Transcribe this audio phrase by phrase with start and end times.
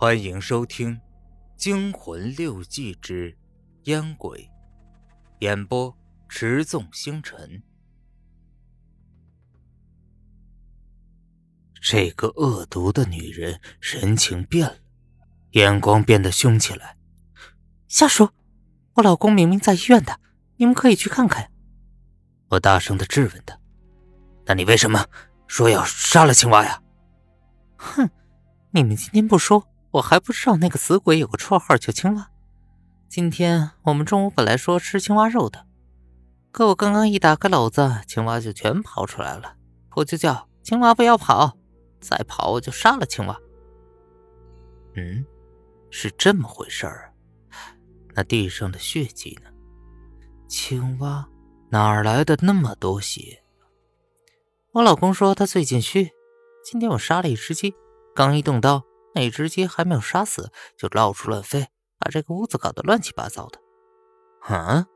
[0.00, 0.96] 欢迎收听
[1.56, 3.36] 《惊魂六记之
[3.82, 4.38] 烟鬼》，
[5.40, 5.94] 演播：
[6.26, 7.62] 持纵星辰。
[11.82, 14.76] 这个恶毒的女人神情变了，
[15.50, 16.96] 眼光变得凶起来。
[17.86, 18.32] 瞎说！
[18.94, 20.18] 我老公明明在医院的，
[20.56, 21.52] 你们可以去看看。
[22.48, 23.60] 我大声的质问他
[24.48, 25.06] ：“那你为什么
[25.46, 26.82] 说要杀了青蛙呀？”
[27.76, 28.08] 哼，
[28.70, 32.30] 你们今天不说，我还不知道那个死鬼有个绰号叫青蛙。
[33.08, 35.66] 今天我们中午本来说吃青蛙肉的，
[36.52, 39.56] 可我刚刚一打开篓子，青蛙就全跑出来了。
[39.96, 41.56] 我就叫青蛙不要跑，
[42.00, 43.36] 再跑我就杀了青蛙。
[44.94, 45.26] 嗯，
[45.90, 47.12] 是这么回事儿
[47.50, 47.74] 啊？
[48.14, 49.50] 那地上的血迹呢？
[50.46, 51.28] 青蛙
[51.70, 53.42] 哪儿来的那么多血？
[54.72, 56.10] 我老公说他最近虚。
[56.62, 57.74] 今天我杀了一只鸡，
[58.14, 63.60] 刚一动刀，那只鸡还没有杀死，就到处乱飞，把这个屋子搞得乱七八糟的。
[64.42, 64.86] 啊，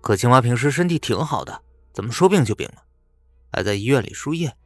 [0.00, 2.82] 可青蛙平时身体挺好的，怎么说病就病了？
[3.52, 4.56] 还在医院里输液。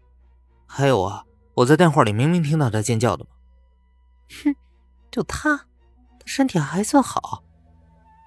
[0.67, 3.31] 还有啊，我在电话里明明听到他尖叫的嘛。
[4.43, 4.55] 哼，
[5.11, 7.43] 就他，他身体还算好。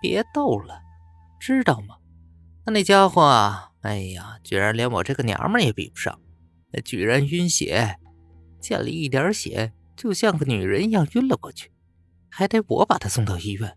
[0.01, 0.81] 别逗了，
[1.39, 1.97] 知道吗？
[2.65, 6.19] 他那家伙啊，哎呀，居然连我这个娘们也比不上。
[6.71, 7.97] 那居然晕血，
[8.59, 11.71] 见了一点血就像个女人一样晕了过去，
[12.29, 13.75] 还得我把他送到医院。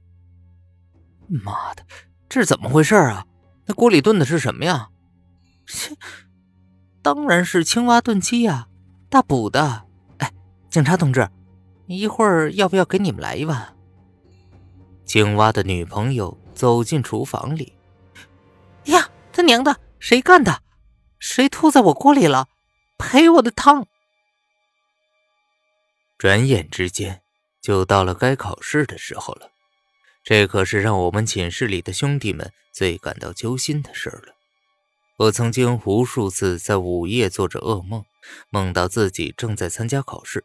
[1.27, 1.83] 妈的，
[2.29, 3.27] 这是怎么回事啊？
[3.67, 4.91] 那锅里炖的是什么呀？
[5.67, 5.97] 切，
[7.03, 8.69] 当然是青蛙炖鸡呀，
[9.09, 9.87] 大补的。
[10.19, 10.33] 哎，
[10.69, 11.29] 警察同志，
[11.87, 13.75] 一会儿要不要给你们来一碗？
[15.07, 17.73] 青蛙的女朋友走进厨房里。
[18.85, 20.63] 呀，他娘的，谁干的？
[21.19, 22.49] 谁吐在我锅里了？
[22.99, 23.87] 赔我的汤！
[26.21, 27.23] 转眼之间
[27.63, 29.53] 就到了该考试的时候了，
[30.23, 34.35] 这可是让我们寝室里的兄弟们最感到揪心的事了。
[35.17, 38.05] 我曾经无数次在午夜做着噩梦，
[38.51, 40.45] 梦到自己正在参加考试，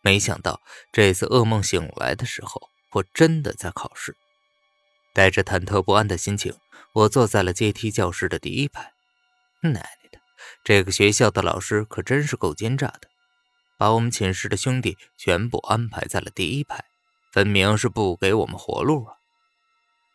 [0.00, 4.16] 没想到这次噩梦醒来的时候，我真的在考试。
[5.12, 6.52] 带着忐忑不安的心情，
[6.94, 8.92] 我坐在了阶梯教室的第一排。
[9.60, 10.18] 奶奶的！
[10.64, 13.02] 这个学校的老师可真是够奸诈的，
[13.82, 16.84] 把我们寝室的兄弟全部安排在了第一排，
[17.32, 19.16] 分明是不给我们活路啊！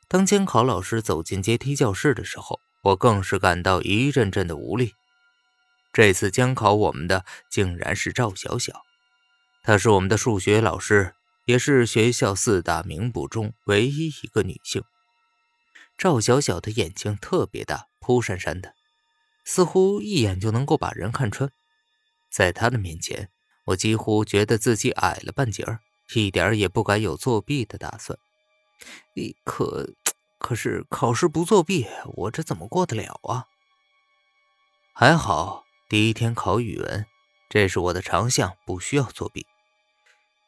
[0.07, 4.93] 当监考老师走进阶梯教室的时候，我更是感到一阵阵的无力。
[5.91, 8.83] 这次监考我们的竟然是赵小小，
[9.63, 11.13] 她是我们的数学老师，
[11.43, 14.81] 也是学校四大名捕中唯一一个女性。
[15.97, 18.73] 赵小小的眼睛特别大，扑闪闪的。
[19.43, 21.51] 似乎一眼就能够把人看穿，
[22.31, 23.29] 在他的面前，
[23.67, 25.79] 我几乎觉得自己矮了半截儿，
[26.13, 28.17] 一点儿也不敢有作弊的打算。
[29.43, 29.89] 可，
[30.39, 31.85] 可是考试不作弊，
[32.15, 33.45] 我这怎么过得了啊？
[34.93, 37.05] 还好第一天考语文，
[37.49, 39.45] 这是我的长项，不需要作弊。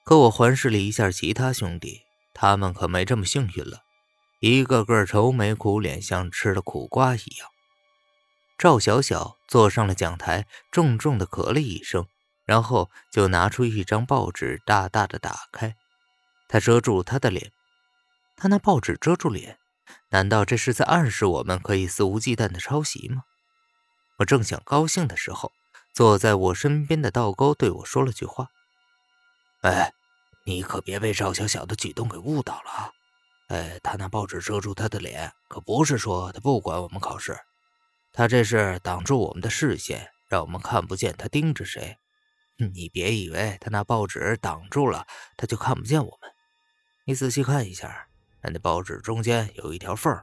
[0.05, 2.03] 可我环视了一下其他兄弟，
[2.33, 3.83] 他们可没这么幸运了，
[4.39, 7.49] 一个个愁眉苦脸，像吃了苦瓜一样。
[8.57, 12.07] 赵小小坐上了讲台，重重的咳了一声，
[12.49, 15.75] 然后就拿出一张报纸，大大的打开。
[16.47, 17.51] 他遮住他的脸，
[18.35, 19.59] 他拿报纸遮住脸，
[20.09, 23.21] 难道这是在暗示我们可以肆无忌惮的抄袭吗？
[24.17, 25.51] 我正想高兴的时候，
[25.93, 28.47] 坐在我身边的道沟对我说了句话
[29.61, 29.93] ：“哎，
[30.45, 32.91] 你可别被赵小小的举动给误导了啊！
[33.49, 37.37] 哎，他拿报纸遮住他的脸，可不是说他不管我们考试。”
[38.11, 41.99] 他这是挡住我们的视线，让我们看不见他盯着谁。
[42.67, 46.31] 你别以为他拿报纸挡住了，他就看不见我们。
[47.05, 48.07] 你仔细看一下，
[48.41, 50.15] 那那报纸中间有一条缝，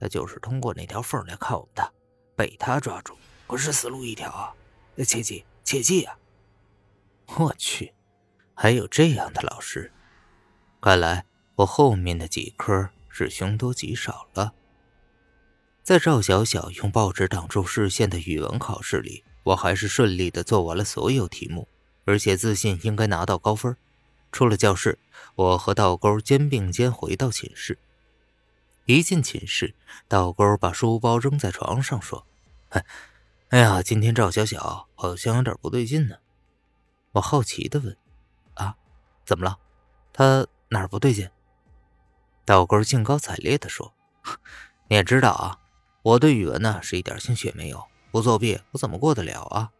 [0.00, 1.94] 他就是通过那条缝来看我们的。
[2.36, 3.16] 被他抓住，
[3.48, 4.54] 可是死路一条啊！
[5.04, 6.16] 切记，切记啊！
[7.36, 7.92] 我去，
[8.54, 9.92] 还有这样的老师，
[10.80, 11.26] 看来
[11.56, 14.54] 我后面的几科是凶多吉少了。
[15.82, 21.66] 在赵小小用报纸挡住视线的语文考试里，我还是顺利的做完了所有题目，
[22.04, 23.74] 而且自信应该拿到高分。
[24.30, 24.98] 出了教室，
[25.36, 27.78] 我和道沟肩并肩回到寝室。
[28.84, 29.74] 一进寝室，
[30.06, 32.26] 道沟把书包扔在床上，说
[33.48, 36.16] ：“哎呀，今天赵小小好像有点不对劲呢。”
[37.12, 37.96] 我好奇的问
[38.52, 38.76] ：“啊，
[39.24, 39.58] 怎么了？
[40.12, 41.30] 他哪儿不对劲？”
[42.44, 43.94] 道钩兴高采烈的说
[44.88, 45.60] ：“你也知道啊。”
[46.04, 49.70] 我对语文呢是一点兴趣也没有，不作弊我怎么过得了啊？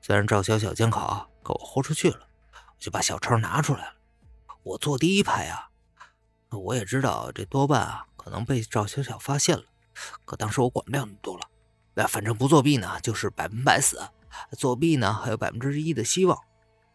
[0.00, 2.20] 虽然赵小小监考给我豁出去了，
[2.52, 3.94] 我就把小抄拿出来了。
[4.62, 5.70] 我坐第一排啊。
[6.50, 9.64] 我也知道这多半啊可能被赵小小发现了，
[10.24, 11.48] 可当时我管不了那么多了。
[11.94, 13.98] 那反正不作弊呢，就是百分百死；
[14.56, 16.38] 作弊呢，还有百分之一的希望。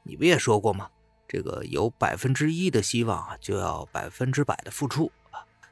[0.04, 0.90] 你不也说过吗？
[1.28, 5.12] 这个有百分之一的希望啊，就要百分之百的付出。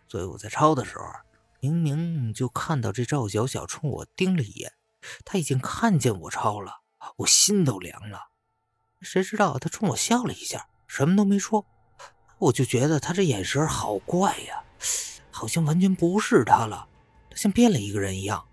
[0.07, 1.05] 所以我在抄的时候，
[1.59, 4.71] 明明就看到这赵小小冲我盯了一眼，
[5.25, 6.81] 他已经看见我抄了，
[7.18, 8.31] 我心都凉了。
[9.01, 11.65] 谁知道他冲我笑了一下，什么都没说。
[12.39, 14.63] 我就觉得他这眼神好怪呀，
[15.31, 16.88] 好像完全不是他了，
[17.30, 18.48] 他像变了一个人一样。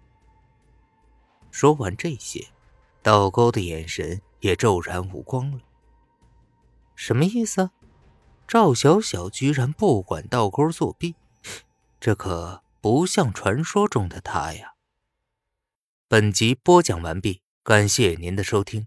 [1.51, 2.49] 说完这些，
[3.03, 5.61] 道沟的眼神也骤然无光了。
[6.95, 7.71] 什么意思？
[8.47, 11.15] 赵小小居然不管道沟作弊，
[11.99, 14.74] 这可不像传说中的他呀。
[16.15, 18.87] 本集播讲完毕，感谢您的收听。